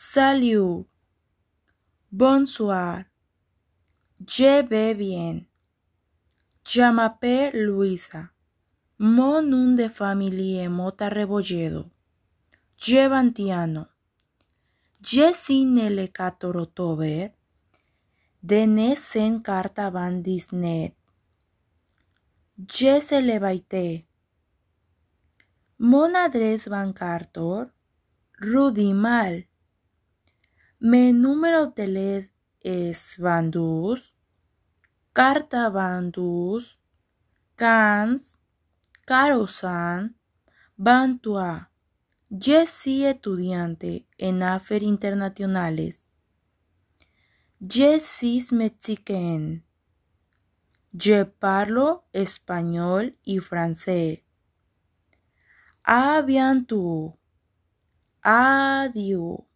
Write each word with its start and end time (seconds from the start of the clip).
Salut. 0.00 0.86
Bonsoir. 2.12 3.02
Je 4.24 4.64
vais 4.64 4.94
bien. 4.94 5.40
Je 6.62 6.88
m'appelle 6.92 7.66
Luisa. 7.66 8.30
Mon 9.00 9.42
nom 9.42 9.74
de 9.74 9.88
famille 9.88 10.58
est 10.58 10.68
Mota 10.68 11.08
Rebolledo. 11.08 11.90
Je 12.76 13.08
vantiano. 13.08 13.86
Je 15.02 15.32
le 15.90 16.06
14 16.06 16.56
octobre 16.56 17.32
de 18.44 18.66
naissance 18.66 19.42
carta 19.42 19.90
van 19.90 20.22
Disney. 20.22 20.94
Je 22.56 23.00
se 23.00 23.20
le 23.20 23.40
baité. 23.40 24.06
Mon 25.80 26.14
adresse 26.14 26.68
van 26.68 26.92
cartor 26.92 27.66
Rudy 28.40 28.94
Mi 30.80 31.12
número 31.12 31.72
teléfono 31.72 32.32
es 32.60 33.16
Bandus, 33.18 34.14
Carta 35.12 35.70
Bandus, 35.70 36.78
Cans, 37.56 38.38
Carosan, 39.04 40.14
Bantua. 40.76 41.72
Je 42.30 42.64
suis 42.64 43.02
estudiante 43.02 44.06
en 44.20 44.40
affaires 44.40 44.84
internationales. 44.84 46.06
Je 47.58 47.98
suis 47.98 48.52
mexicain. 48.52 49.64
Je 50.92 51.24
parlo 51.24 52.04
español 52.12 53.16
y 53.24 53.40
francés. 53.40 54.22
A 55.82 56.22
bientôt. 56.22 57.18
Adiós. 58.22 59.47